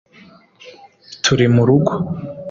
turi 1.23 1.45
murugo 1.55 1.93